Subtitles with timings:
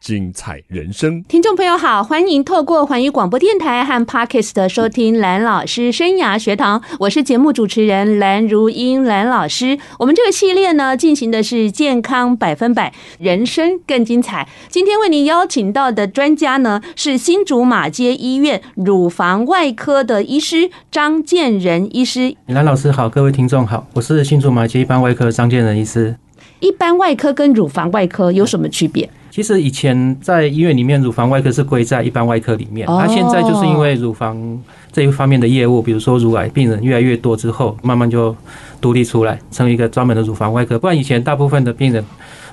[0.00, 9.78] 精彩人生，听众朋友好，欢迎透过环宇广播电台和 Parkist 收听蓝老师生涯学堂，我是节目主持人蓝如英蓝老师。
[9.98, 14.48] 我们这个系列呢，进行的是健康百分百，人生更精彩。
[14.68, 22.36] 今天为您邀请到的专家呢，是新竹马街医院乳房外科的医师张建仁医师。
[22.46, 26.16] 蓝老师好，各位听众好，我是新竹马街一般外科张建仁医师。
[26.60, 29.10] 一般外科跟乳房外科有什么区别？
[29.36, 32.86] 其实以前在医院里面，乳房外科是归在一般外科里面。
[32.88, 34.34] 那现在就是因为乳房
[34.90, 38.34] 这一方面的业务，比如说乳癌病人越来越多之后，慢慢就
[38.80, 40.78] 独立出来，成为一个专门的乳房外科。
[40.78, 42.02] 不然以前大部分的病人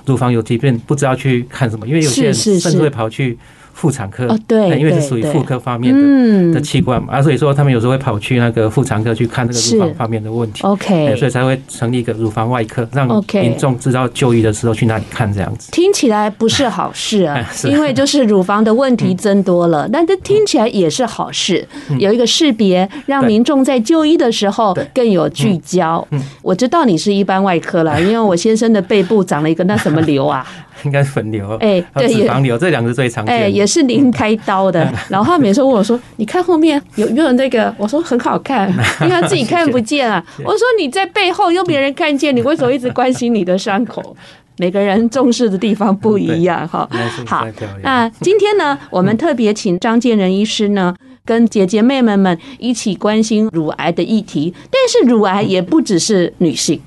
[0.04, 3.38] 乳房有疾病，不知道去看什么，因为有些人甚至会跑去。
[3.74, 15.70] 妇产科哦，对，因为是属于妇科方面的的器官嘛，啊，所以说他们有时候会跑去那个妇产科去看那个乳房方面的问题，OK，所以才会成立一个乳房外科，让民众知道就医的时候去哪里看这样子。
[15.72, 21.66] 听起来不是好事啊， 因为就是乳房的问题增多了，但这听起来也是好事，
[21.98, 26.06] 有一个识别，让民众在就医的时候更有聚焦。
[26.42, 30.46] 我知道你是一般外科了， 因为我先生的背部长了一个那什么瘤啊。
[30.84, 33.44] 应该是粉瘤，哎，对，脂肪瘤这两个是最常见的。
[33.46, 34.86] 哎，也是零开刀的。
[35.08, 38.68] 然后他每次问我说：“你看后面有没有那个？”我说：“很好看，
[39.00, 40.22] 因为他自己看不见啊。
[40.44, 44.14] ”我说：“你在背后又没人看见，你为什么一直关心你的伤口？”
[44.56, 46.88] 每个人重视的地方不一样哈。
[47.26, 47.44] 好，
[47.82, 54.54] 那今天呢，我们特别请张建仁医师呢，跟姐姐妹妹们一起关心乳癌的议题。
[54.70, 56.80] 但是乳癌也不只是女性。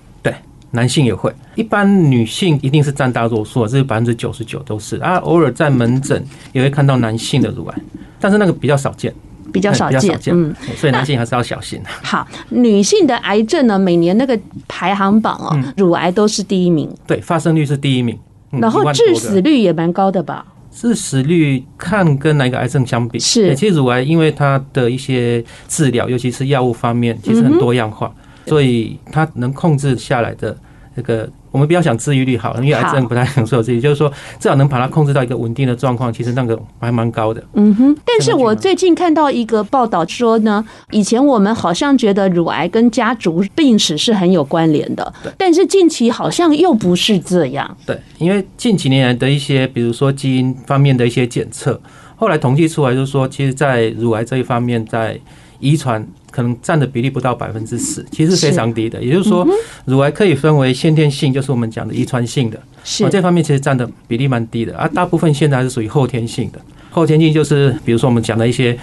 [0.72, 4.98] 男性也会，一般女性一定是占大多数，这是百分之九十九都是。
[4.98, 5.16] 啊。
[5.18, 7.76] 偶尔在门诊也会看到男性的乳癌，
[8.20, 9.14] 但是那个比较少见，
[9.54, 11.82] 比较少见，嗯，所以男性还是要小心。
[12.04, 18.18] 好，女性的癌症呢，每年那个排行榜哦，乳癌都是第一名，对，发生率是第一名，
[18.52, 20.46] 然后致死率也蛮高的吧？
[20.70, 28.14] 致死率看跟哪个癌症相比是，其实乳癌因为它的一些治疗，尤其是药物方面，其实很多样化。
[28.48, 30.58] 所以它能控制下来的
[30.96, 34.10] 那个，我们不要想治愈率好，因为癌症不太能说治愈， 就是说
[34.40, 37.44] 至少能把它控制到一个稳定的状况，其实那个还蛮高的。
[37.54, 37.96] 嗯哼。
[38.04, 47.78] 但是我最近看到一个报道说呢，以前我们好像觉得乳癌跟家族病史是很有关联的，但是近期好像又不是这样。
[47.86, 51.80] 对，因为近几年来的一些，比如说基因方面的一些检测，
[52.16, 55.20] 后来统计出来就是说，其实，在乳癌这一方面，在
[55.60, 56.04] 遗传。
[56.38, 59.04] 可能占的比例不到百分之十，其实非常低的。
[59.04, 59.44] 也就是说，
[59.86, 64.78] 乳癌可以分为先天性，就是我们讲的遗传性的，是这方面其实占的比例蛮低的。
[64.78, 66.60] 啊，大部分现在还是属于后天性的。
[66.92, 68.78] 后天性就是比如说我们讲的一些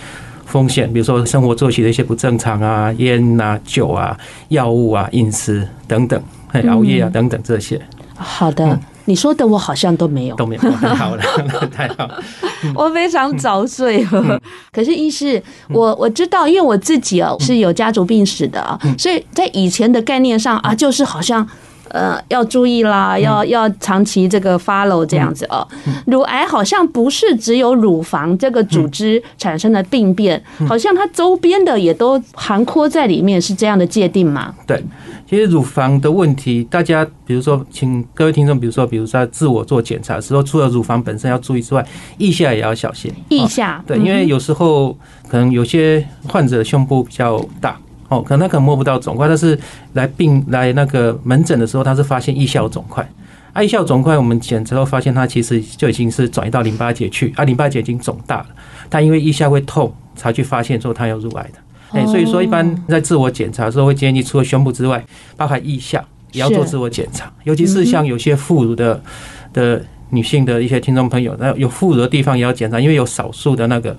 [0.47, 7.81] 风险，比如说生活作息的一些不正常啊、烟啊、酒啊、药物啊、饮食等等，还有熬夜啊等等这些。
[8.17, 8.81] 好的。
[9.07, 11.23] 你说的我好像都没有，都没有， 太好了，
[11.71, 12.23] 太好了。
[12.75, 14.07] 我非常早睡，
[14.73, 21.47] 可是医师，我我知道，因为我自己哦是有家族病史的啊，所以在以前的概念上啊，就是好像
[21.91, 25.67] 呃要注意啦，要要长期这个 follow 这样子哦。
[26.07, 34.55] 乳癌好像不是只有乳房这个组织产生的病变，好像它周边的也都涵括在里面，是这样的界定吗？
[34.67, 34.83] 对。
[35.27, 41.85] 其实乳房的问题，大家比如说，请各位听众，比如说，比如说在自我做检查的时候，除了乳房本身要注意之外，
[42.19, 43.13] 腋下也要小心。
[43.31, 44.97] 腋下，对，因为有时候
[45.29, 49.59] 可能有些患者胸部比较大，哦，可能他可能摸不到肿块，但是
[49.95, 53.03] 来病来那个门诊的时候，他是发现腋下有肿块。
[53.55, 58.47] 啊，腋下有肿块，我们检查后发现他其实就已经是转移到淋巴结去，啊，淋巴结已经肿大了，
[58.91, 61.59] 他因为腋下会痛，才去发现说他有乳癌的。
[61.95, 65.05] 哎，所以说一般在自我检查的时候，会建议除了胸部之外，
[65.37, 67.33] 包含腋下也要做自我检查。
[67.45, 69.01] 尤其是像有些副乳的
[69.53, 73.97] 的女性的一些听众朋友，那有副乳的地方也要检查，因为有少数的那个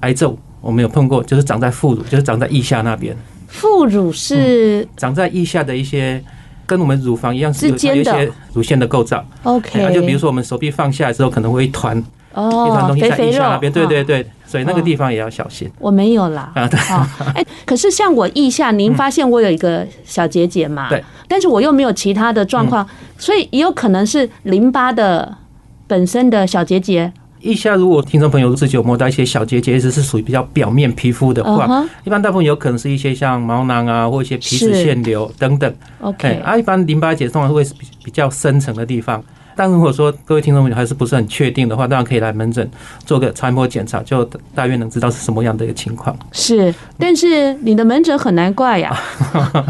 [0.00, 3.16] 癌症我们有碰过，就是长在副乳，就是长在腋下那边。
[3.46, 6.22] 副乳是长在腋下的一些，
[6.66, 9.24] 跟我们乳房一样是有一些乳腺的构造。
[9.44, 12.02] OK，就比如说我们手臂放下来之后，可能会一团。
[12.38, 15.68] 哦，一团东西在腋下那边，对对对，所以那个地方也要小心。
[15.80, 16.78] 我没有啦，啊，对，
[17.34, 20.88] 哎，可是像我腋下，您发现我有一个小结节嘛？
[20.88, 22.86] 对，但是我又没有其他的状况，
[23.18, 25.36] 所以也有可能是淋巴的
[25.88, 27.12] 本身的小结节。
[27.40, 35.72] 腋下如果听众朋友自己有摸到一些小结节，一直是属于比较表面皮肤的话，一般大部分有可能是一些像毛囊啊，或一些皮脂腺瘤等等。
[36.00, 39.22] OK，啊，一般淋巴结通常会比比较深层的地方。
[39.58, 42.70] 但如果说各位听众朋友还是不是很确定的话，当然可以来门诊
[43.04, 44.24] 做个超音波检查，就
[44.54, 46.16] 大约能知道是什么样的一个情况。
[46.30, 48.96] 是，但是你的门诊很难挂呀。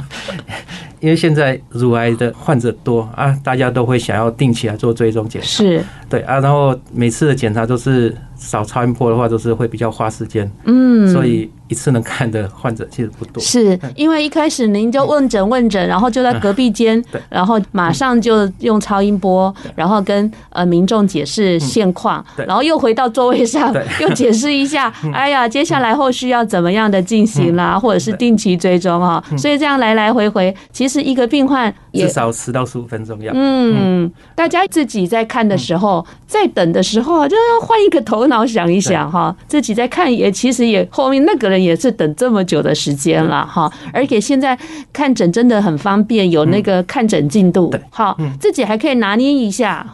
[1.00, 5.48] 因为现在乳癌的患者多啊，大家都会想要定期来做追踪检查。
[5.48, 10.50] 是，对啊，然后每次的检查都是扫超音波的话，就是会比较花时间。
[10.64, 11.50] 嗯，所以。
[11.70, 23.70] 一次能看的患者其实不多，是因为一开始您就问诊问诊，然后就在隔壁间，然后马上就用超音波，然后跟呃民众解释现况，然后又回到座位上
[24.00, 33.30] 又解释一下， 哎呀，接下来后续要怎么样的进行啦，或者是定期追踪哈，所以这样来来回回，其实一个病患也至少十到十五分钟要。
[33.36, 41.58] 嗯，大家自己在看的时候，在等的时候就要换一个头脑想一想哈，自己在看也其实也后面那个人。
[41.58, 44.56] 也是等这么久的时间了哈，而且现在
[44.92, 49.84] 看诊真的很方便，有那个看诊进度，好，自己还可以拿捏一下。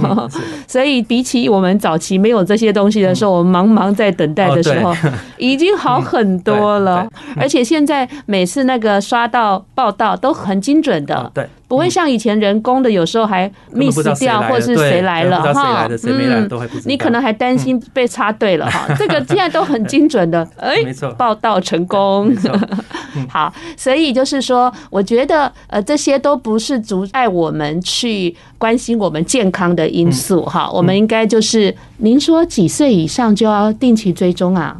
[0.68, 4.94] 所以比起我们早期没有这些东西的时候，我们茫茫在等待的时候，
[5.38, 7.08] 已经好很多了。
[7.34, 11.48] 而且现在每次那个刷到报道都很精准的，对。
[11.68, 16.48] 不会像以前人工的，有时候还 miss 掉，或是谁来了哈，嗯，
[16.84, 18.86] 你可能还担心被插队了哈。
[18.96, 22.32] 这个现在都很精准的， 哎，没错，报道成功。
[23.28, 30.70] 好，所以就是说，我觉得呃，这些都不是阻碍我们去关心我们健康的因素哈。
[30.70, 34.76] 我们应该就是，您说几岁以上就要定期追踪啊？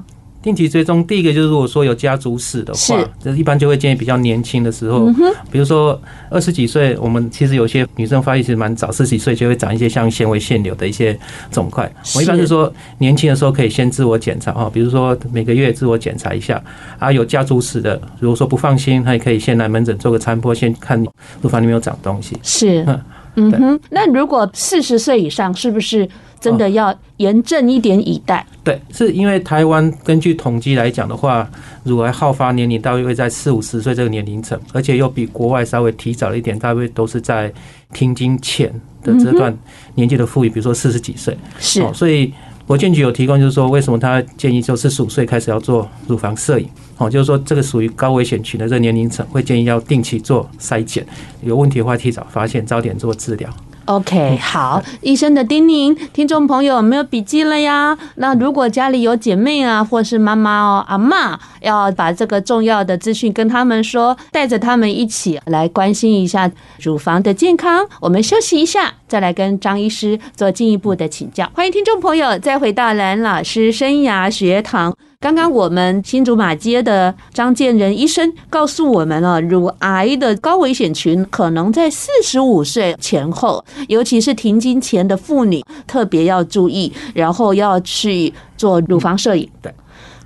[0.47, 5.13] 定期追踪，第一个就是如果说有家族史的话，这一般就会建议比较年轻的时候，
[5.51, 6.01] 比如说
[6.31, 11.19] 二十几岁，我们其实有些女生发育其实蛮早，四十几岁就会长一些像纤维腺瘤的一些
[11.51, 11.93] 肿块。
[12.15, 16.63] 我一般是说年轻的时候可以先自我检查哈，比如说每个月自我检查一下
[17.01, 20.97] 啊，有家族史的，如果说不放心，他也可以先来门诊做个超音波，先看
[21.43, 22.37] 乳房里面有长东西。
[22.45, 22.87] 是，
[23.35, 26.09] 嗯哼，那如果四十岁以上，是不是？
[26.41, 28.45] 真的要严正一点以待。
[28.63, 31.49] 对，是因为台湾根据统计来讲的话，
[31.85, 37.53] 乳癌好发年龄大约会在四五十岁这个年龄层，而且又比国外稍微提早了一点，大约都是在
[37.93, 38.69] 停经前
[39.03, 39.57] 的这段
[39.95, 41.37] 年纪的妇女，比如说四十几岁。
[41.59, 42.33] 是，所以
[42.67, 46.69] 国健局有提供，就是说为什么他建议就四十五岁开始要做乳房摄影？
[46.99, 51.07] 哦，就是说这个属于高危险群的这个年龄层，会建议要定期做筛检，
[51.43, 53.49] 有问题的话提早发现，早点做治疗。
[53.87, 57.97] OK，好，医生的叮咛，听众朋友有没有笔记了呀？
[58.17, 66.51] 那如果家里有姐妹啊，或是妈妈哦、阿嬷，要把这个重要的资讯跟他们说，带着他们一起来关心一下
[66.81, 67.87] 乳房的健康。
[68.01, 71.49] 我们休息一下，再来跟张医师做进一步的请教。
[71.55, 74.93] 欢迎听众朋友再回到蓝老师生涯学堂。
[75.19, 89.49] 刚刚我们新竹马街的张建仁医生告诉我们了，乳癌的高危险群可能在四十五岁前后，尤其是停经前的妇女特别要注意，然后要去做乳房摄影。
[89.63, 89.73] 对，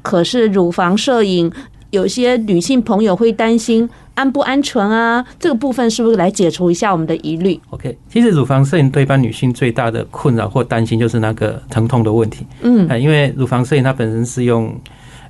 [0.02, 1.50] 可是乳房摄影
[1.90, 5.24] 有些女性朋友会担心安不安全啊？
[5.38, 12.46] 这个部分是不是来解除一下我们的疑虑？OK，其实乳房摄影对一般女性最大的困扰或担心就是那个疼痛的问题。
[12.62, 14.72] 嗯，因为乳房摄影它本身是用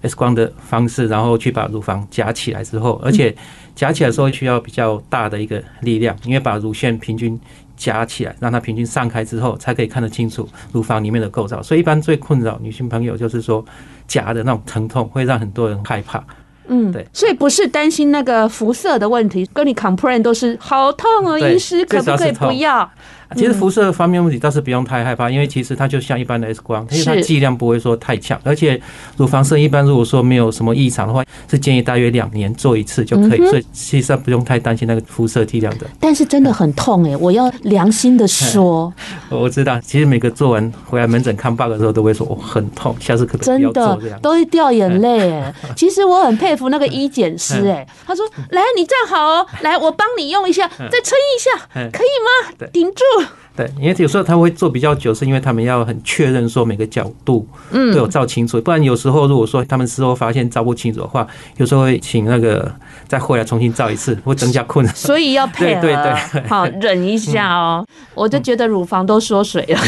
[0.03, 3.35] X 光的方式，然后去把乳房夹起来之后，而且
[3.75, 7.39] 夹起来的时候需要比较大的一个力量，因为把乳腺平均
[7.77, 11.63] 夹起来，让它平均散开之后，才可以看得清楚乳房里面的构造。
[11.63, 13.65] 所以一般最困扰女性朋友就是说
[14.07, 16.23] 夹的那种疼痛，会让很多人害怕。
[16.73, 22.89] 嗯，对，所以不是担心那个辐射的问题，跟你 complain 都是好痛哦，医师可不可以不要？
[23.37, 28.81] 其实辐射方面问题倒是不用太害怕，因为其实它就像一般的 X 光，因为它剂量不会说太强，而且
[29.17, 35.87] 乳房射一般如果说没有什么异常的话，是建议大约两年做一次就可以，所以其实不用太担心那个辐射剂量的。
[36.01, 38.93] 但是真的很痛哎，我要良心的说，
[39.31, 45.31] 我知道，其实每个做完回来门诊看 bug 的时候都会说我很痛，下次可能真的都会掉眼泪。
[45.31, 45.55] 哎。
[45.77, 52.09] 其实我很佩服那个医检师哎， 他说来你站好哦，来我帮你用一下，再撑一下，可以
[52.59, 52.67] 吗？
[52.73, 53.03] 顶住。
[53.21, 53.27] Woo!
[53.57, 61.27] 对，因为有时候他会做比较久，是因为他们要很确认说每个角度都有照清楚，不然有时候如果说他们事后发现照不清楚的话，
[61.59, 62.73] 有时候会请那个
[63.07, 64.95] 再回来重新照一次，会增加困难。
[64.97, 67.85] 所以要配合，对对对， 好忍一下哦。
[68.15, 69.79] 我就觉得乳房都缩水了。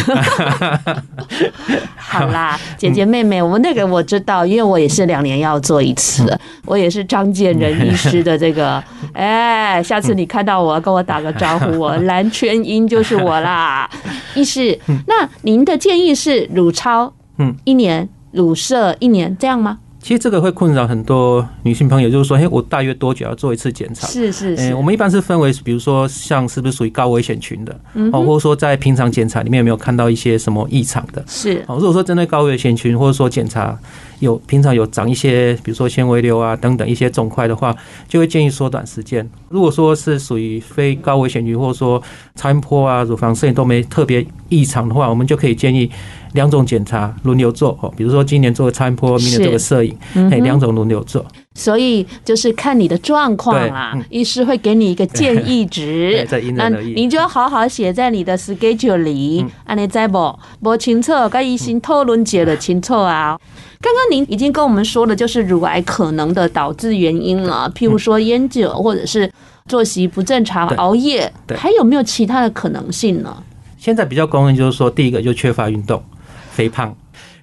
[1.97, 8.83] 好啦，姐姐妹妹，我们那个我知道，因为我也是两年要做一次，我也是张建仁医师的这个，
[9.15, 13.62] 哎，下次你看到我跟我打个招呼，我蓝圈英就是我啦。
[13.63, 13.91] 啊，
[14.35, 19.79] 医师，那您的建议是乳超，嗯，一年乳射一年这样吗？
[20.03, 24.05] 其实这个会困扰很多女性朋友，就是说，哎，我大约多久要做一次检查？
[24.09, 24.63] 是是是。
[24.65, 27.81] 欸，我们一般是分为，比如说像是不是属于高危险群的，
[28.13, 31.23] 哦，或者说在平常检查里面有没有看到一些什么异常的？
[31.29, 31.63] 是。
[31.69, 33.79] 哦，如果说针对高危险群，或者说检查
[34.23, 37.77] 有平常有长一些，比如说纤维瘤啊等等一些肿块的话，
[38.07, 39.29] 就会建议缩短时间。
[39.49, 42.01] 如果说是属于非高危险区，或者说
[42.37, 45.91] 超音波啊、乳房摄影都没特别异常的话，我们就可以建议。
[46.33, 51.25] 两种检查轮流做哦，比如说今年做个超音波，明年做个摄影，哎，两种轮流做。
[51.55, 59.45] 所以就是看你的状况啦，医师会给你一个建议值， 那你就要好好写在你的 schedule 里。
[59.65, 63.39] 啊，你在不不清楚，跟医生讨论解了清楚啊。
[63.83, 69.31] 刚刚您已经跟我们说了，就是乳癌可能的导致原因了，譬如说烟酒或者是
[69.67, 73.37] 作息不正常、熬夜，还有没有其他的可能性呢？
[73.77, 76.03] 现在比较公认就是说，第一个就缺乏运动。
[76.53, 76.95] 肥胖，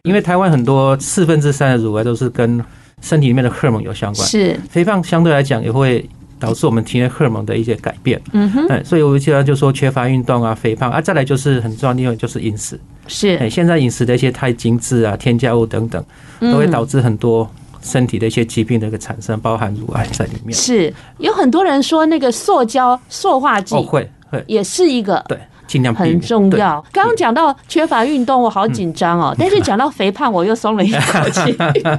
[0.04, 2.63] 因为台湾很多四分之三的乳癌都是跟
[3.01, 4.28] 身体里面的荷尔蒙有相关。
[4.28, 6.08] 是肥胖相对来讲也会
[6.39, 8.22] 导致我们体内荷尔蒙的一些改变。
[8.34, 12.80] 嗯哼，所以我们经常就说缺乏运动啊，肥胖啊，再来就是很重要的一个就是饮食。
[13.08, 16.04] 是，哎，现在饮食的一些太精致啊，添加物等等，
[16.39, 17.50] 都会导致很多
[17.82, 20.54] 身体的一些疾病的一个产生，包含乳癌在里面。
[20.54, 25.39] 是有很多人说那个塑胶塑化剂会会也是一个对。
[25.70, 26.84] 尽量很重要。
[26.92, 29.36] 刚刚讲到缺乏运动，我好紧张哦。
[29.38, 31.56] 但是讲到肥胖，我又松了一口气。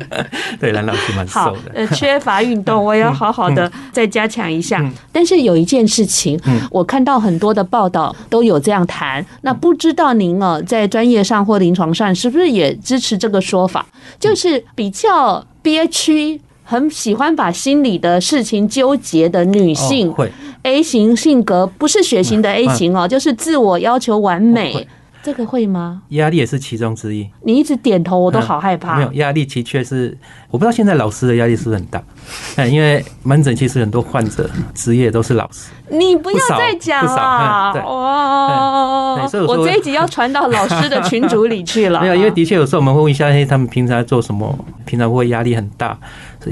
[0.59, 1.71] 对，蓝老师蛮瘦的。
[1.73, 4.85] 呃，缺乏运动，我要好好的再加强一下。
[5.12, 6.39] 但是有一件事情，
[6.73, 9.25] 我看到很多的报道都有这样谈。
[9.43, 13.87] 那不知道您哦，在专业上或临床上是不是也支持这个说法？
[14.19, 20.12] 就是比较憋屈，很喜欢把心里的事情纠结的女性。
[20.12, 20.29] 会。
[20.62, 24.87] A 型性格不是血型的 A 型哦，就是自我要求完美，
[25.23, 26.02] 这个会吗？
[26.11, 27.29] 压力也是其中之一。
[27.43, 28.97] 你一直点头，我都好害怕。
[28.97, 30.17] 没有压力，的确是
[30.50, 32.02] 我不知道现在老师的压力是不是很大？
[32.57, 35.71] 嗯，因为门诊其实很多患者职业都是老师。
[35.88, 39.26] 你不要再讲了，哇！
[39.26, 42.00] 所以我这一集要传到老师的群组里去了。
[42.02, 44.57] 没有，因为的确有时候我们会问一下，嘿，他们平常在做什么？
[44.85, 45.99] 平常会压力很大，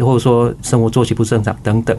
[0.01, 1.97] 或者说生活作息不正常等等，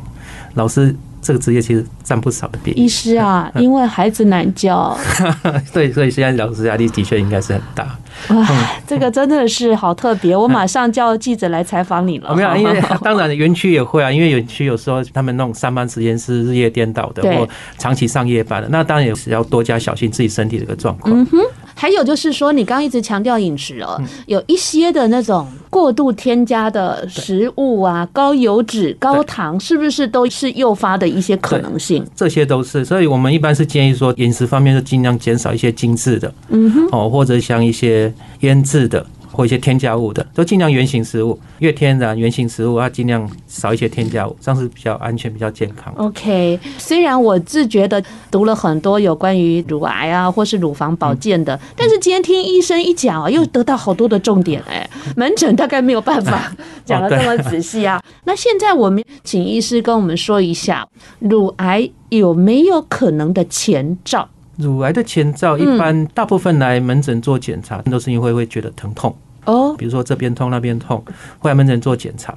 [0.56, 0.96] 老师。
[1.22, 2.82] 这个职业其实占不少的比例。
[2.82, 4.98] 医师啊， 因为孩子难教，
[5.74, 7.98] 对，所以现在老师压力的确应该是很大。
[8.30, 8.48] 哇，
[8.88, 12.36] 这个真的是好特别，我马上叫记者来采访你了。
[12.36, 17.48] 没有， 因为当然园区也会啊，因为园区有时候他们那种上班时间是日夜颠倒的，或
[17.78, 21.16] 长期上夜班的，那当然也是要多加小心自己身体的一个状况。
[21.16, 21.38] 嗯哼。
[21.80, 32.06] 还有就是说，你刚刚一直强调饮食哦，有一些的那种过度添加的食物啊，高油脂、高糖，是不是都是诱发的一些可能性？
[32.14, 39.06] 这些都是，所以我们一般是建议说，饮食方面就尽量减少一些精致的，嗯哼，哦，或者像一些腌制的。
[39.40, 45.94] 或一些添加物的，都尽量原型食物，越天然原型食物，要尽量少一些添加物，这样是比较安全、比较健康。
[45.96, 56.54] OK，虽然我自觉的读了很多有关于乳癌啊，或是乳房保健的，但是今天听医生一讲啊，又得到好多的重点哎，门诊大概没有办法
[56.84, 58.04] 讲的这么仔细啊。
[58.26, 60.86] 那现在我们请医师跟我们说一下，
[61.20, 64.28] 乳癌有没有可能的前兆？
[64.58, 69.16] 乳癌的前兆，一般大部分来门诊做检查，都是因为会觉得疼痛
[69.50, 71.04] 哦，比如说这边痛那边痛，
[71.40, 72.34] 会来门诊做检查。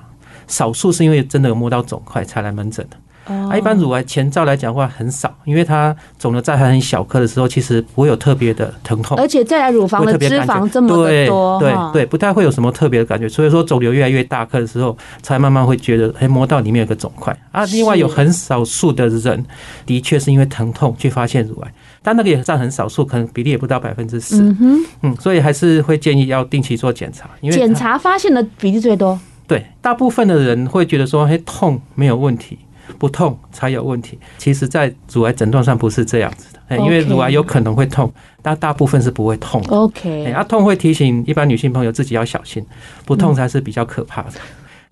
[0.49, 2.97] 少数是因为真的有摸到肿块才来门诊的。
[3.25, 11.29] 啊，一般乳癌前兆来讲的话很少，因为它肿瘤在还很小颗的时候，其实不会有特别的疼痛，而且再来乳房的脂肪这么多，对
[11.61, 13.29] 对对，不太会有什么特别的感觉。
[13.29, 17.65] 所以说肿瘤越来越大颗的时候，才慢慢会觉得，哎，摸到里面有个肿块啊。
[17.67, 19.47] 另外有很少数的人，
[19.87, 21.73] 的确是因为疼痛去发现乳癌。
[22.03, 24.43] 但那个也占很少数，可能比例也不到百分之十。
[24.43, 29.19] 嗯哼，嗯，所以还是会建议要定期做检查，因为检查发现的比例最多。
[29.47, 32.59] 对，大部分的人会觉得说，嘿，痛没有问题，
[32.99, 34.19] 不痛才有问题。
[34.39, 39.77] 其实，在乳癌诊断上不是这样子的，因为乳癌有可能会痛，但大部分是不会痛的。
[39.77, 42.65] OK，啊，痛会提醒一般女性朋友自己要小心，
[43.05, 44.33] 不痛才是比较可怕的。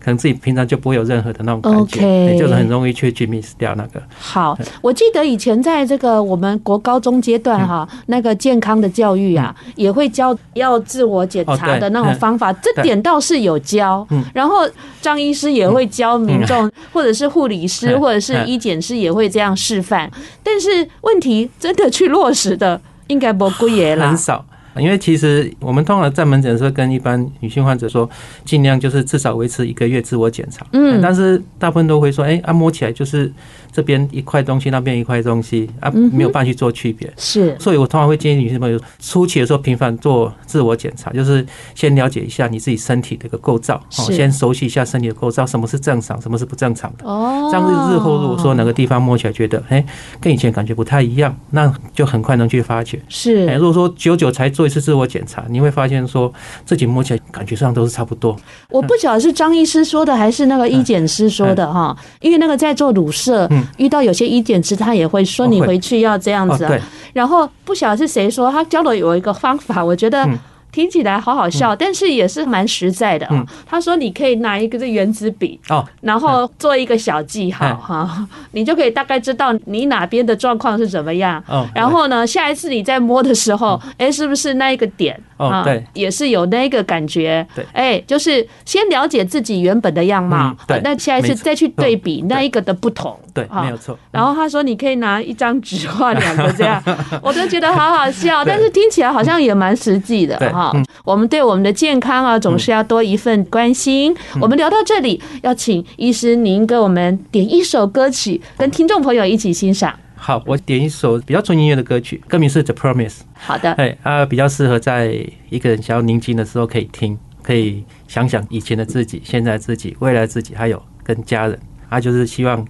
[0.03, 4.01] 可能自己平常就不会有任何的那种感觉，okay, 就是很容易去去 miss 掉那个。
[4.17, 14.07] 好，我记得以前在这个我们国高中阶段哈，那个健康的教育啊，也会教要自我检查的那种方法，这点倒是有教。
[14.33, 14.67] 然后
[15.01, 20.09] 张医师也会教民众，或者是护理师，或者是医检师也会这样示范。
[20.41, 24.43] 但是问题真的去落实的，应该不贵耶啦，很少。
[24.77, 28.09] 因为其实我们通常在门诊的时候跟一般女性患者说，
[28.45, 30.65] 尽量就是至少维持一个月自我检查。
[30.73, 33.31] 嗯，但是大部分都会说，哎，按摩起来就是
[33.71, 37.11] 这边一块东西，那边一块东西啊，没有办法去做区别。
[37.17, 47.05] 是，所以我通常会建议女性朋友初期的时候频繁做自我检查，就是先了解一下你自己身体的一个构造，哦，先熟悉一下身体的构造，什么是正常，什么是不正常的。
[47.05, 49.85] 哦，这样日日后如果说哪个地方摸起来觉得，哎，
[50.19, 52.99] 跟以前感觉不太一样，那就很快能去发觉。
[53.07, 54.71] 是，哎，如果说久久才做。
[54.71, 56.31] 一次自我检查，你会发现说
[56.65, 58.33] 自己摸起来感觉上都是差不多。
[58.69, 66.63] 我不晓得是张医师说的还是那个医检师说的哈，因为那个在做乳摄，遇到有些医检师他也会说你回去要这样子。
[66.65, 66.79] 啊。
[67.13, 70.27] 然后不晓得是谁说他教了有一个方法，我觉得。
[70.73, 73.27] 听起来好好笑，但是也是蛮实在的。
[73.65, 75.59] 他说你可以拿一个这原子笔，
[75.99, 81.43] 然后做一个小记号哈，你就可以大概知道你哪边的状况是怎么样。
[81.75, 85.63] 然后呢，下一次你再摸的时候，哎，是不是那一个点啊？
[85.63, 87.45] 对，也是有那个感觉。
[87.55, 93.17] 对，哎，就是先了解自己原本的样貌，那下一次再去对比那一个的不同。
[93.33, 93.97] 对，没有错。
[94.11, 96.83] 然后他说你可以拿一张纸画两个这样，
[97.23, 100.73] 我都觉得好好笑，但是听起来好像也蛮实际的哈。
[101.03, 104.15] 我们对我们的健康啊，总是要多一份关心。
[104.39, 109.93] 我们聊到这里，要请医师您给我们点一首歌曲，跟听众朋友一起欣赏。
[110.23, 113.09] 好，我点一首比较纯音乐的歌曲，歌名是《The Promise》。
[113.33, 121.59] 好的，哎啊，比较适合在一个人想要宁静的时候可以听，可以想想以前的自己、现在自己、未来自己，还有跟家人。
[121.89, 122.63] 啊，就是希望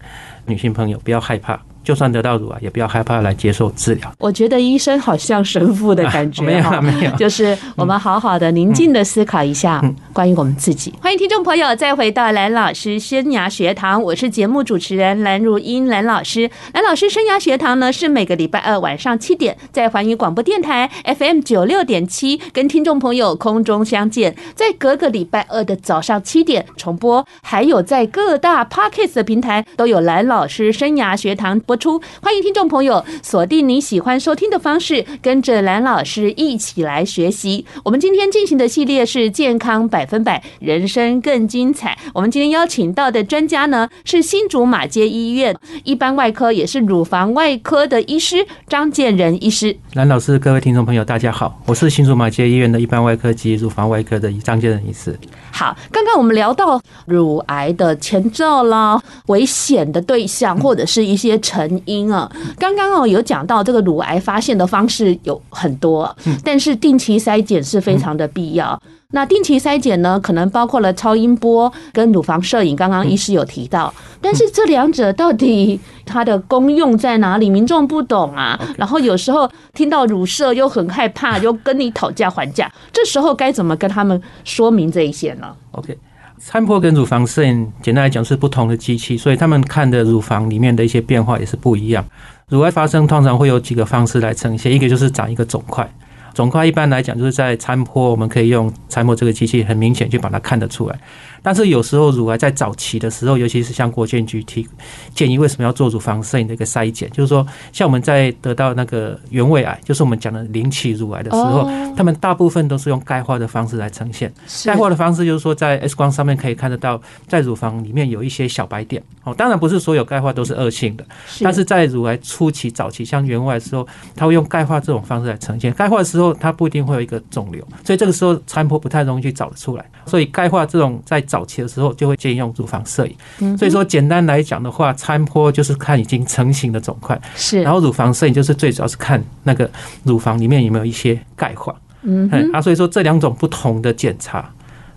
[0.46, 1.62] 女性朋友不要害怕。
[1.84, 4.12] 就算得到乳癌，也不要害怕来接受治疗。
[4.20, 9.82] 我觉得医生好像神父的感觉， 没有没有， 就是我们好好的宁静的思考一下
[10.14, 10.94] 关于我们自己。
[11.02, 16.50] 欢迎听众朋友再回到蓝老师生涯学堂，我是节目主持人蓝如英蓝老师。
[16.74, 31.60] 蓝老师生涯学堂呢，是每个礼拜二晚上七点在环宇广播电台 FM 九六点七跟听众朋友空中相见，在隔个礼拜二的早上七点重播，还有在各大 Podcast 的平台都有蓝老师生涯学堂。
[31.72, 37.66] 播出，欢迎听众朋友锁定你喜欢收听的方式，跟着蓝老师一起来学习。
[37.86, 41.98] 我们今天进行的系列是健康百分百，人生更精彩。
[42.14, 49.78] 我们今天邀请到的专家呢，是新竹马街医院一般外科，也是乳房外科的医师张建仁医师。
[49.94, 55.18] 蓝老师，各位听众朋友，大家好，我是新竹马街医院的一般外科及乳房外科的张建仁医师。
[55.52, 61.82] 好，刚刚我们聊到乳癌的前兆啦，危险的对象，或者是一些成。
[61.86, 68.82] 因啊，刚刚哦有讲到这个乳癌发现的方式有很多，但是定期筛检是非常的必要。
[69.12, 77.50] 那定期筛检呢，可能包括了超音波跟乳房摄影，刚刚医师有提到，但是这两者到底它的功用在哪里？
[77.50, 85.98] 民众不懂啊，然后有时候听到乳摄又很害怕，又跟你讨价还价，这时候该怎么跟他们说明这一些呢？OK。
[86.44, 92.04] 超波跟乳房摄影，简单来讲是不同的机器，所以他们看的乳房里面的一些变化也是不一样。
[92.48, 95.88] 乳癌发生通常会有几个方式来呈现，一个就是长一个肿块。
[96.34, 101.00] 肿块一般来讲就是在超波，我们可以用超波这个机器很明显就把它看得出来。
[101.44, 104.68] 但是有时候乳癌在早期的时候，尤其是像国建局提
[105.14, 107.10] 建议，为什么要做乳房摄影的一个筛检？
[107.12, 114.32] 就是说，像我们在得到那个原位癌，就是我们讲的零期乳癌的时候，他们大部分都是用钙化的方式来呈现。
[114.66, 119.02] 钙化的方式就是说，在 X 光上面可以看得到，在乳房里面有一些小白点。
[119.24, 121.06] 哦，当然不是所有钙化都是恶性的，
[121.42, 125.72] 但是在乳癌初期早期，像原位癌的时候，他会用钙化这种方式来呈现。
[125.74, 129.86] 钙化的时候，它不一定会有一个肿瘤，所以这个时候超波不太容易去找得出来。
[130.06, 139.68] 所以钙化这种在早期的时候就会建议用乳房摄影，所以说简单来讲的话，超音波就是看已经成型的肿块，是，然后乳房摄影就是最主要是看那个
[140.04, 144.48] 乳房里面有没有一些钙化，嗯，啊，所以说这两种不同的检查。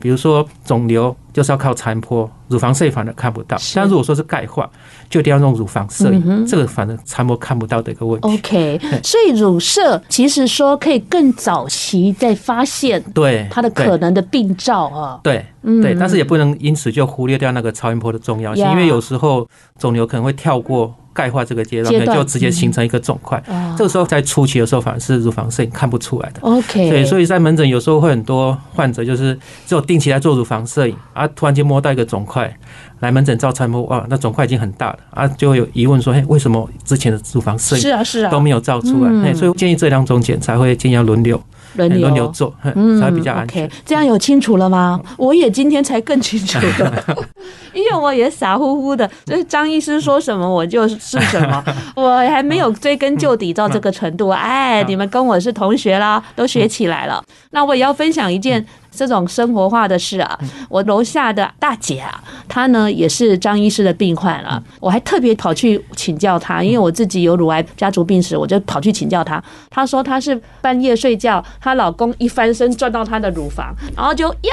[0.05, 3.57] 比如说肿瘤就是要靠超音波，乳房摄影反而看不到。
[3.75, 4.69] 但如果说是钙化，
[5.09, 8.29] 就一定要用乳房摄影，这个反正超音波看不到的一个问题。
[8.29, 15.19] OK，所以乳摄其实说可以更早期在发现对它的可能的病灶啊。
[15.23, 20.95] 对对，但是也不能因此就忽略掉那个超音波的重要性，因为有时候肿瘤可能会跳过。
[21.15, 23.43] 钙化这个阶段，就直接形成一个肿块。
[23.79, 26.41] 这个时候在初期的时候，反而是乳房摄影看不出来的。
[26.43, 32.55] OK，对，所以在门诊有时候会很多患者就是只有定期来做乳房摄影，啊，突然间摸到一个肿块，
[33.01, 39.11] 来门诊照超音波，哇，那肿块已经很大了啊，就会有疑问说，嘿，为什么之前的乳房摄影都没有照出来？
[39.23, 41.41] 哎、啊啊，所以建议这两种检查会建议要轮流。
[41.77, 43.69] 轮流，轮流做，嗯，才比较安全。
[43.69, 45.01] Okay, 这样有清楚了吗？
[45.17, 47.05] 我也今天才更清楚了，
[47.75, 51.65] 因为我也傻乎乎的，就是张医师说什么我就是什么，
[51.97, 54.29] 我还没有追根究底到这个程度。
[54.29, 57.21] 哎，你们跟我是同学啦，都学起来了。
[57.51, 58.65] 那我也要分享一件。
[58.95, 64.63] 这种生活化的事啊，我楼下的大姐啊，她呢也是张医师的病患啊。
[64.81, 69.43] 我还特别跑去请教她，因为我自己有乳癌家族病史，我就跑去请教她。
[69.69, 74.51] 她说她是半夜睡觉，她老公一翻身撞到她的乳房，然后就呀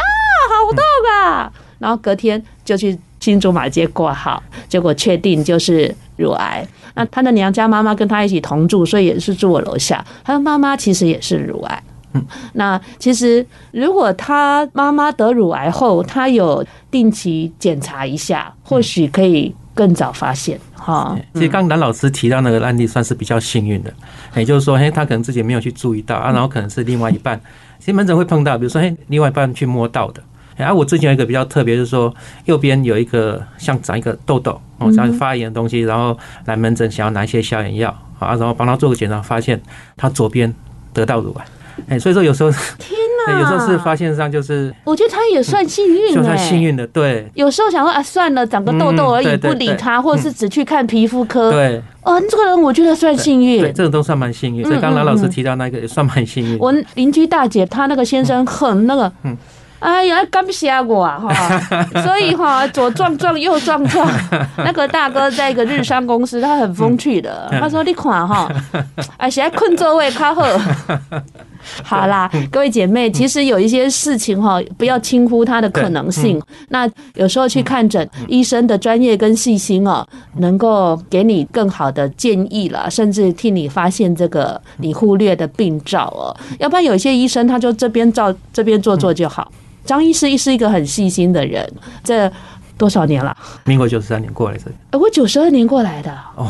[0.49, 0.79] 好痛
[1.13, 6.67] 啊，然后隔天就去新竹马街挂号，结果确定就是乳癌。
[6.95, 10.03] 那她的娘家妈妈跟她一起同住，所以也是住我楼下。
[10.23, 11.83] 她的妈妈其实也是乳癌。
[12.13, 21.17] 嗯，那其实如果他妈妈得乳癌后，他有定期检查一下，或许可以更早发现哈。
[21.33, 23.93] 其实刚刚蓝老师提到那个案例算是比较幸运的，
[24.35, 27.39] 也就是说，嘿，他可能自己没有去注意到啊，然后可能是另外一半，
[27.79, 30.21] 其实门诊会碰到，比如说，嘿，另外一半去摸到的。
[30.57, 32.13] 然啊，我之前有一个比较特别，就是说
[32.45, 39.59] 右边有一个像长一个痘痘哦，像发炎的东西，然后来门诊想要拿一些消炎药啊，然后帮他做个检查，发现
[39.95, 40.53] 他左边
[40.93, 41.45] 得到乳癌。
[41.87, 47.29] 哎，所以说有时候天哪，有时候是发现上就是，我觉得他也算幸运，就算幸运的，对。
[47.33, 51.51] 有时候想说啊，算了，长个痘痘而已，不理他，或者是只去看皮肤科。
[51.51, 54.63] 对，哦，这个人我觉得算幸运，对，这个都算蛮幸运。
[54.63, 56.57] 所以刚刚蓝老师提到那个也算蛮幸运。
[56.59, 59.37] 我邻居大姐她那个先生很那个，嗯。
[59.79, 61.17] 哎呀，刚吓我啊！
[61.17, 61.59] 哈，
[62.05, 64.07] 所以哈，左撞撞，右撞撞。
[64.57, 67.47] 那个大哥在一个日商公司，他很风趣的。
[67.59, 68.47] 他说：“你看哈，
[69.17, 70.45] 哎，现在困座位靠后。”
[71.83, 76.41] 好啦，各位姐妹，其实有一些事情哈，不要轻忽它的可能性。
[76.69, 80.05] 那有时候去看诊，医生的专业跟细心哦，
[80.37, 86.35] 能够给你更好的建议了，甚至替你发现这个你忽略的病灶哦。
[86.59, 89.51] 要不然有些医生他就这边照这边做做就好。
[89.83, 91.67] 张医师是一个很细心的人，
[92.03, 92.31] 这
[92.77, 93.35] 多少年了？
[93.65, 96.15] 民国九十三年过来这里，呃，我九十二年过来的。
[96.35, 96.47] 哦，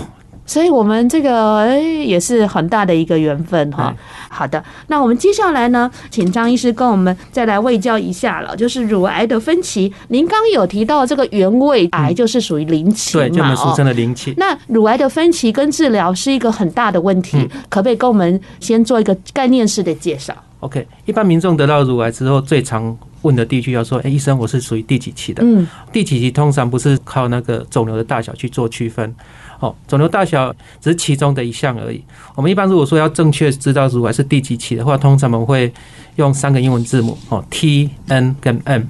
[0.52, 3.96] 所以我们这个哎也是很大的一个缘分哈。
[4.30, 9.94] 好的，那我们接下来呢，请张医师跟我们再来卫教一下了，就是乳癌的分期。
[10.10, 13.24] 您刚有提到这个原位癌就是属于零期嘛？
[13.24, 14.34] 对，就我们俗称的零期。
[14.36, 29.16] 那乳癌的分期跟治疗是一个很大的问题，可不可以跟我们先做一个概念式的介绍？OK，一般民众得到乳癌之后，最常问的第一句要说：“哎，医生，我是属于第几期的？”嗯，第几期通常不是靠那个肿瘤的大小去做区分，
[29.62, 32.04] 哦，肿瘤大小只是其中的一项而已。
[32.36, 35.72] 我们一般如果说要正确知道乳癌是第几期的话，通常我们会
[36.18, 38.84] 用三个英文字母哦，T、N 跟 M。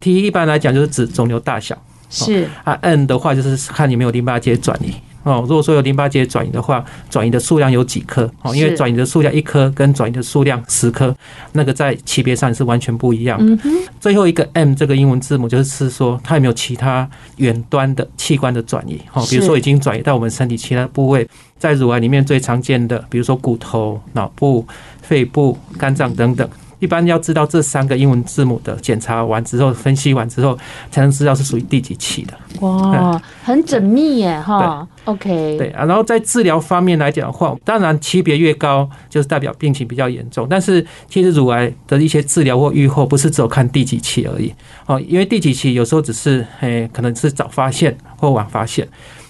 [0.00, 1.76] T 一般来讲就是指肿瘤大小，
[2.10, 4.92] 是啊，N 的话就是看有没有淋巴结转移。
[5.28, 8.30] 哦，如果说有淋巴结转移的话，转移的数量有几颗？
[8.42, 11.14] 哦，因为转移的数量一颗跟转移的数量十颗，
[11.52, 13.62] 那个在级别上是完全不一样的。
[14.00, 19.00] 最后一个 M 这个英文字母就是说，它有没有其他远端的器官的转移？
[19.12, 24.66] 哦，比如说已经转移到我们身体其他部位，在乳癌里面最常见的，比如说骨头、脑部、
[25.02, 26.48] 肺部、肝脏等等。
[26.78, 30.56] 一般要知道这三个英文字母的检查完之后，分析完之后，
[30.90, 32.34] 才能知道是属于第几期的。
[32.60, 34.86] 哇，很缜密耶，哈。
[35.04, 35.84] OK，对啊。
[35.84, 40.46] 然后在治疗方面来讲的话，当然级别越高，就是代表病情比较严重。
[40.48, 44.52] 但是其实乳癌的一些治疗或预后，不是只有看第几期而已
[44.86, 48.86] 哦，因为第几期有时候只是诶，可能是早发现或晚发现。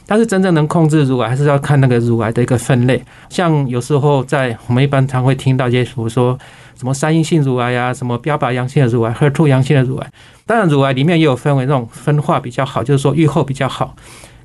[0.07, 3.03] 但是真正能控制乳癌，还是要看那个乳癌的一个分类。
[3.29, 6.39] 像有时候在我们一般常会听到一些，比如说。
[6.79, 10.13] 什么三阴性乳癌呀，什么标靶阳性的乳癌，HER2 阳性的乳癌。
[10.47, 13.97] 当然，乳癌里面也有分为那种分化比较好，就是说预后比较好，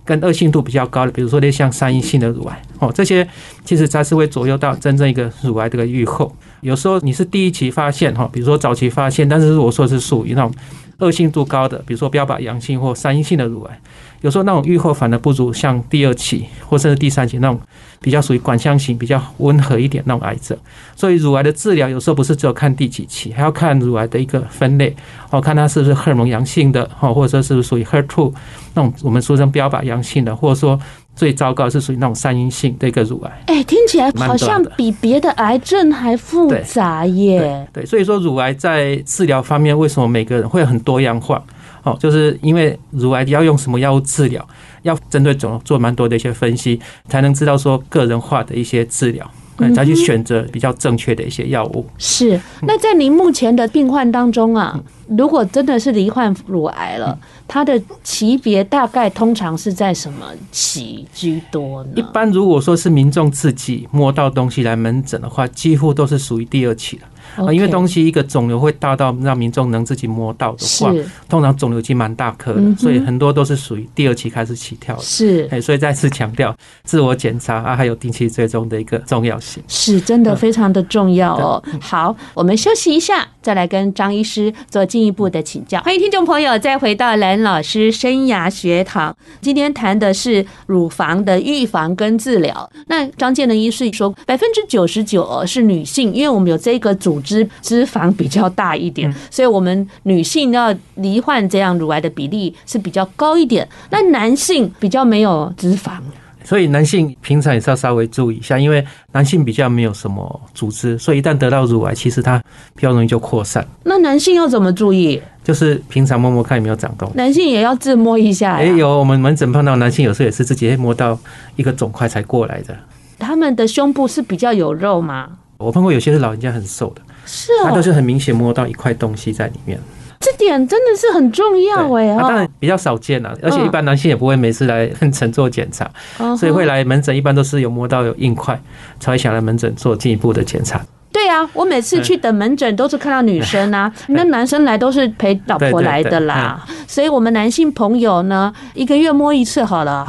[0.04, 3.28] 跟恶性度比较高的，比如说那像三阴性的乳癌哦，这些
[3.64, 6.36] 其实才是会左右到真正一个乳癌这个预后。
[6.64, 10.52] 有时候你是第一期发现哈，比如说早期发现，但是如果说是属于那种
[11.00, 13.80] 恶性度高的，比如说标靶阳性或三阴性的乳癌。
[14.22, 17.60] 有时候那种预后反而不如像第二期或甚至第三期那种
[18.00, 20.58] 比较属于管腔型、比较温和一点那种癌症。
[20.96, 24.96] 所以乳癌的治疗有时候不是只有看第几期，还要看乳癌的一个分类，
[25.30, 28.34] 哦，看它是不是荷尔蒙阳性的，哦，或者说是不是属于 HER2
[28.76, 30.80] 那种我们说成标靶阳性的，或者说
[31.16, 33.44] 最糟糕是属于那种三阴性的一个乳癌。
[33.48, 37.68] 哎，听起来好像比别的癌症还复杂耶。
[37.74, 41.44] 对，对，所以说乳癌在治疗方面为什么每个人会很多样化？
[41.84, 44.48] 哦，就是因为乳癌要用什么药物治疗，
[44.84, 49.30] 要针对肿瘤做蛮多的一些分析，才能知道说个人化的一些治疗。
[49.60, 51.86] 嗯，再去选择比较正确的一些药物。
[52.00, 52.40] 是。
[52.62, 54.80] 那在您目前的病患当中啊，
[55.16, 57.16] 如果真的是罹患乳癌了，
[57.48, 61.92] 它的级别大概通常是在什么期居多呢？
[61.96, 67.08] 一般如果说是民众自己摸到东西来门诊的话，几乎都是属于第二期了。
[67.36, 70.94] 啊，因为东西一个肿瘤会大到让民众能自己摸到的话，
[71.28, 75.02] 通常肿瘤已经蛮大颗的，所以很多都是属于第二期开始起跳的。
[75.02, 81.64] 是，哎，所以再次强调自我检查啊，还有定期追踪的一个重要性，是真的非常的重要哦。
[81.80, 85.80] 好，我们休息一下，再来跟张医师做进一步的请教。
[85.82, 92.70] 欢迎听众朋友再回到蓝老师生涯学堂，今天谈的是乳房的预防跟治疗。
[92.88, 97.20] 那张建仁医师说，百分之九十九是女性，因为我们有这个组。
[97.24, 103.66] 织脂肪比较大一点，所以我们女性要罹患这样乳癌的比例是比较高一点。
[103.90, 106.02] 那男性比较没有脂肪，
[106.44, 112.42] 所以男性平常也是要稍微注意一下，因为男性比较没有什么组织，所以一旦得到乳癌，其实它
[112.76, 113.66] 比较容易就扩散。
[113.84, 115.22] 那男性要怎么注意？
[115.44, 117.12] 就是平常摸摸看有没有长痘。
[117.16, 118.54] 男性也要自摸一下。
[118.54, 121.18] 哎，有我们门诊碰到男性，有时候也是自己会摸到
[121.56, 122.76] 一个肿块才过来的。
[123.20, 125.30] 他们的胸部是比较有肉吗？
[125.58, 127.02] 我碰过有些是老人家很瘦的。
[127.26, 130.03] 是哦，他都是很明显摸到一块东西在里面，这
[130.44, 132.10] 点真的是很重要哎。
[132.10, 135.90] 啊，当然比较少见了，而且一般男性也不会每次来门诊做检查，
[136.38, 138.62] 所以会来门诊一般都是有摸到有硬块，
[139.00, 140.80] 才会想来门诊做进一步的检查。
[141.14, 146.66] 对啊，我每次去等门诊都是看到女生啊，那男生来都是陪老婆来的啦。
[146.88, 150.06] 所以，我们男性朋友呢，一个月摸一次好了，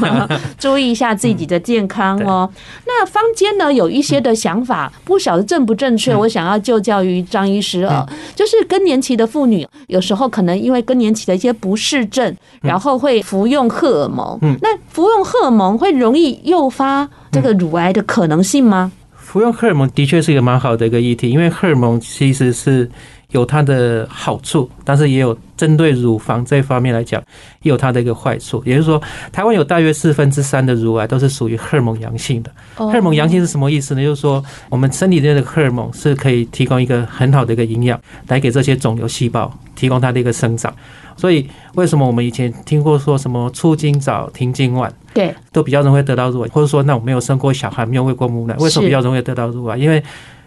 [0.58, 2.48] 注意一下自己的健康哦。
[2.86, 14.38] 那坊间呢有一些的想法，不晓得正不正确，我想要就教于张医师啊，就是更年期的妇女有时候可能因为更年期的一些不适症，然后会服用荷尔蒙。
[14.60, 18.92] 那服用荷尔蒙会容易诱发这个乳癌的可能性吗？
[19.32, 22.86] 服用荷尔蒙的确是一个蛮好的一个议题，因为荷尔蒙其实是
[23.32, 27.20] 有它的好处，但是也有针对乳房这方面来讲，
[27.62, 28.62] 也有它的一个坏处。
[28.64, 32.50] 也就是说，台湾有大约四分之三的乳癌都是属于荷尔蒙阳性的。
[32.76, 34.02] 荷尔蒙阳性是什么意思呢？
[34.02, 40.72] 就是说，我们身体内的荷尔蒙是可以提供一个很好的一个营养，来给这些肿瘤细胞提供它的一个生长。
[41.14, 44.92] 所以，为什么我们以前听过说什么出经早，停经晚？
[45.14, 49.76] 对，都比较容易得到乳癌，或者说那我没有生过小孩，没有喂过母奶，为什么比较容易得到乳癌？
[49.76, 50.02] 因为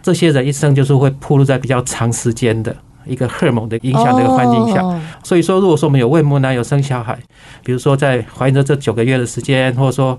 [0.06, 2.72] 这些人一生就是会暴露在比较长时间的
[3.06, 4.80] 一个荷尔蒙的影响的一个环境下。
[5.24, 7.18] 所以说，如果说我们有喂母奶，有生小孩，
[7.64, 10.16] 比如说在怀孕的这九个月的时间，或者说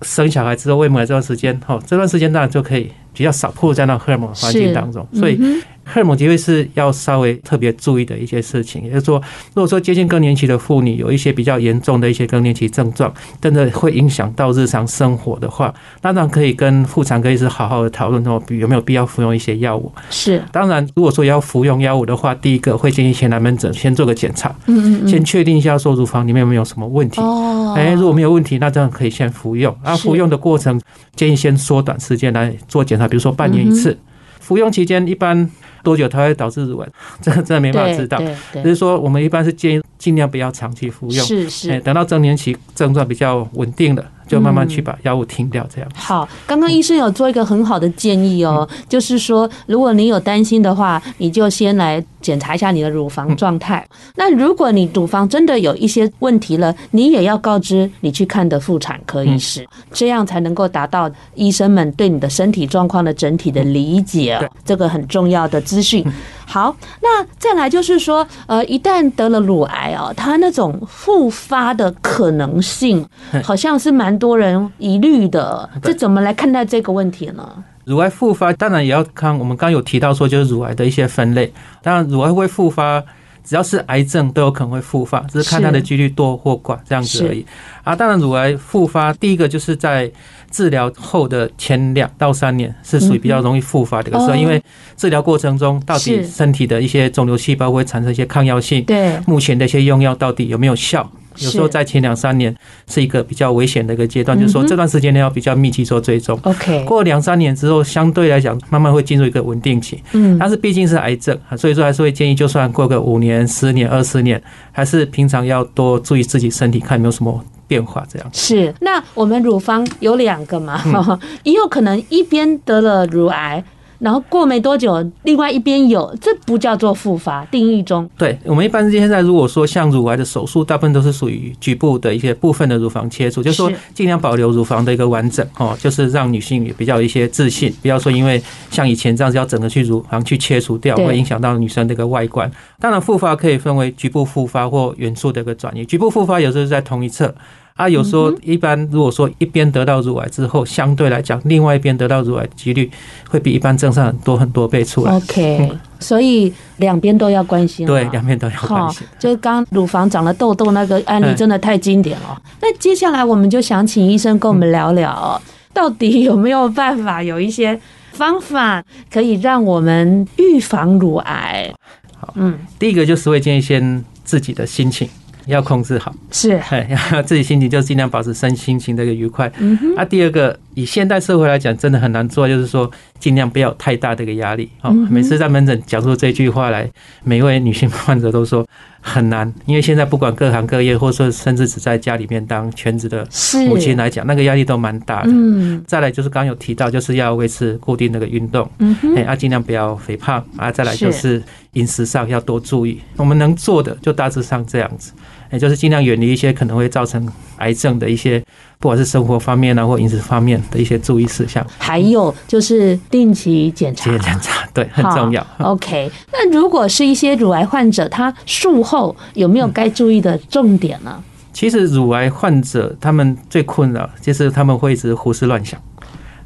[0.00, 5.40] 生小孩之后喂母奶这段时间，哈，这段时间当然就可以比较少暴露在那荷尔蒙环境当中，所以。
[5.88, 9.22] 荷尔蒙的确是要稍微特别注意的一些事情，也就是说，
[9.54, 19.92] 如果说接近更年期的妇女有一些比较严重的一些更年期症状，真的会影响到日常生活的话，当然可以跟妇产科医师好好的讨论，说，有没有必要服用一些药物。
[20.10, 27.20] 是，当然，如果说要服用药物的话，第一个会建议先来门诊先做个检查，嗯嗯，先确定一下说乳房里面有没有什么问题。
[27.20, 29.72] 哦，哎，如果没有问题，那这样可以先服用。
[29.84, 30.80] 啊，服用的过程
[31.14, 33.98] 建议先缩短时间来做检查，比如说半年一次。
[34.40, 35.50] 服用期间一般。
[35.86, 36.88] 多久它会导致乳癌？
[37.22, 38.20] 这个真的没办法知道。
[38.52, 41.24] 只是说，我们一般是建议尽量不要长期服用。
[41.24, 41.78] 是是。
[41.82, 45.64] 等到更年期症状比较稳定了，就慢慢去把药物停掉。
[45.72, 45.88] 这样。
[45.94, 53.86] 好，刚刚医生有做一个很好的建议哦，就是说，如果你有担心的话，你就先来检查一下你的乳房状态。
[54.16, 64.36] 那如果你乳房真的有一些问题了，你也要告知你去看的妇产科医师，这样才能够达到医生们对你的身体状况的整体的理解。
[64.64, 65.60] 这个很重要的。
[65.76, 66.02] 资讯
[66.46, 73.06] 好，那再来就是说，呃，一旦得了乳癌哦，它那种复发的可能性，
[73.44, 75.68] 好像是蛮多人疑虑的。
[75.82, 77.46] 这怎么来看待这个问题呢？
[77.84, 81.52] 乳癌复发当然也要看，我们刚刚有提到说，就是乳癌的一些分类。
[81.82, 83.04] 当然，乳癌会复发，
[83.46, 87.46] 只要是癌症都有可能会复发，只是看它的几率多或寡这样子而已。
[87.84, 90.10] 啊，当然，乳癌复发第一个就是在。
[90.48, 94.62] 治疗后的前两到三年是属于比较容易复发的一个时候，因为
[94.96, 101.10] 治疗过程中到底身体的一些肿瘤细胞会产生一些抗药性，对目前的一些用药到底有没有效？
[101.38, 102.54] 有时候在前两三年
[102.88, 106.38] 是一个比较危险的一个阶段，就是说这段时间呢要比较密集做追踪。
[106.42, 110.02] OK，过两三年之后，相对来讲慢慢会进入一个稳定期。
[110.12, 117.44] 嗯，但是毕竟是癌症，所以说还是会建议，就算过个五年、十年、二十年，还是平常要多注意自己身体，看有没有什么。
[117.68, 120.80] 变化这样是，那我们乳房有两个嘛，
[121.42, 123.64] 也有可能一边得了乳癌，
[123.98, 127.44] 然后过没多久，另外一边有，这不叫做复发。
[127.46, 142.50] 定义中，对我们一般现在如果说像乳癌的手术，大部分都是属于局部的一些部分的乳房切除，就是说尽量保留乳房的一个完整哦，就是让女性也比较有一些自信，不要说因为像以前这样子要整个去乳房去切除掉，会影响到女生的一个外观。
[142.80, 145.84] 当然，复发可以分为局部复发或远处的一个转移。
[145.84, 147.34] 局部复发有时候是在同一侧。
[147.76, 152.90] 啊，有时候一般如果说一边得到乳癌之后，相对来讲，另外一边得到乳癌的几率
[153.28, 155.14] 会比一般正常很多很多倍出来。
[155.14, 157.86] OK，所以两边都要关心。
[157.86, 159.06] 对，两边都要关心。
[159.18, 162.40] 就是刚乳房长了痘痘那个案例，真的太经典了。
[162.62, 165.38] 那接下来我们就想请医生跟我们聊聊，
[165.74, 167.78] 到底有没有办法有一些
[168.12, 171.70] 方法可以让我们预防乳癌？
[172.18, 175.06] 好，嗯，第一个就是会建议先自己的心情。
[175.46, 179.50] 要控制好，是， 哎，要自己心情就尽量保持身心情的一个愉快。
[179.58, 179.96] 嗯哼。
[179.96, 184.68] 啊，第二个，以现代社会来讲，真的很难做，就是说尽量不要太大的一个压力。
[184.82, 186.88] 哦，每次在门诊讲出这句话来，
[187.24, 188.66] 每一位女性患者都说
[189.00, 193.26] 很难，因为现在不管各行各业，或者说甚至只在家里面当全职的
[193.68, 195.30] 母亲来讲，那个压力都蛮大的。
[195.32, 195.82] 嗯。
[195.86, 198.68] 再来就是刚刚有提到，就是要维持固定那个运动。
[198.78, 199.14] 嗯哼。
[199.14, 200.44] 哎，啊，尽量不要肥胖。
[200.56, 201.42] 啊，再来就是
[201.74, 203.00] 饮食上要多注意。
[203.16, 205.12] 我们能做的就大致上这样子。
[205.56, 208.38] 也就是尽量远离一些可能会造成癌症的一些，
[208.78, 211.66] 不管是生活方面啊或饮食方面的一些注意事项。
[211.78, 215.44] 还有就是定期检查，检查对很重要。
[215.60, 221.22] OK，那如果是一些乳癌患者，他术后有没有该注意的重点呢？
[221.54, 225.80] 其实乳癌患者他们最困扰就是他们会一直胡思乱想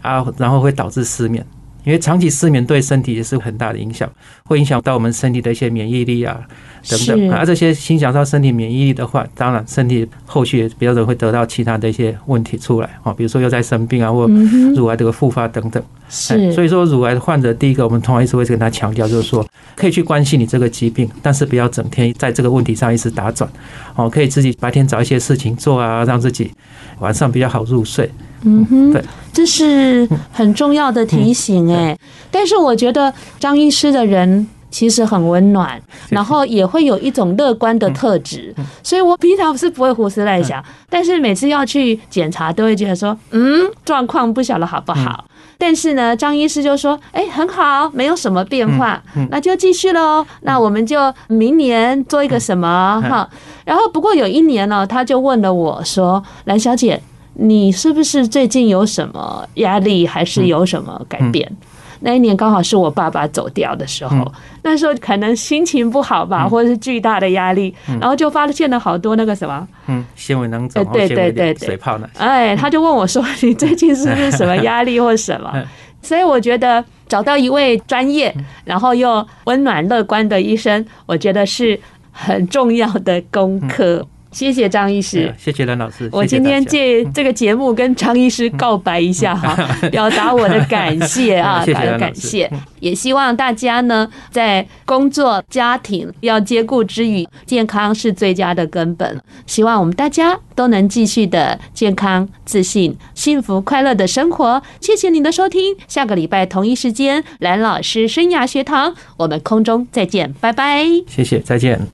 [0.02, 1.44] 啊，然后会导致失眠。
[1.84, 4.10] 因为长期失眠对身体也是很大的影响，
[4.44, 6.40] 会影响到我们身体的一些免疫力啊
[6.88, 7.32] 等等。
[7.32, 14.26] 而这些影响到身体免疫力的话，当然身体后续也比较容易会得到其他的一些问题出来啊，比如说又在生病啊，或
[14.74, 15.82] 乳癌这个复发等等。
[16.08, 23.48] 是，所以说乳癌的患者，第一个我们通常一直会跟他强调，就是说可以去关心你这个疾病，但是不要整天在这个问题上一直打转。
[23.94, 26.50] 哦，可以自己白天找一些事情做啊，让自己
[26.98, 28.10] 晚上比较好入睡。
[28.42, 31.96] 嗯哼，对，这是很重要的提醒哎。
[32.30, 45.24] 但是我觉得张医师的人其实很温暖，然后也会有一种乐观的特质，所以我平常是不会胡思乱想，但是每次要去检查都会觉得说，嗯，状况不晓得好不好。
[45.58, 50.24] 但是呢，张医师就说，哎，很好，没有什么变化，那就继续喽。
[50.40, 53.28] 那我们就明年做一个什么哈？
[53.66, 57.02] 然后不过有一年呢，他就问了我说，蓝小姐。
[57.42, 61.46] 你是不是最近有什么压力，还是有什么改变？
[61.50, 61.56] 嗯。
[61.60, 61.66] 嗯、
[62.00, 72.08] 那一年刚好是我爸爸走掉的时候，嗯、那时候可能心情不好吧，嗯、或者是巨大的压力，嗯、然后就发现了好多那个什么，嗯，纤维囊肿，对对对对，水泡呢？
[72.18, 75.00] 哎，他就问我说：“你最近是不是什么压力？
[75.00, 75.50] 或什么？
[76.02, 81.78] ”所以我觉得找到一位专业，然后又温暖乐观的医生，我觉得是
[82.10, 84.06] 很重要的功课。
[84.32, 86.08] 谢谢张医师，谢谢蓝老师。
[86.12, 89.56] 我今天借这个节目跟张医师告白一下哈，
[89.90, 92.50] 表达我的感谢啊，表达感谢。
[92.78, 99.20] 也希望大家呢，在工作、家庭要兼顾之余，健康是最佳的根本。
[99.46, 104.62] 希望我们大家都能继续的健康、自信、幸福、快乐的生活。
[104.80, 110.84] 谢谢您的收听，下个礼拜同一时间，蓝老师生涯学堂，我们空中再见，拜拜。
[111.08, 111.80] 谢谢，再见。